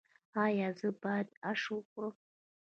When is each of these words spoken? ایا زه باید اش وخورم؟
ایا 0.45 0.69
زه 0.79 0.89
باید 1.01 1.27
اش 1.49 1.61
وخورم؟ 1.73 2.15